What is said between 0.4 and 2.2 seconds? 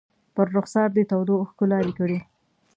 رخسار دې تودو اوښکو لارې کړي